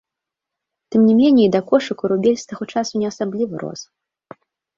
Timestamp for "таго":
2.53-2.63